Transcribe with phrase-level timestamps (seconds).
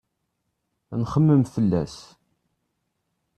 [0.93, 1.95] Ad nxemmem fell-as.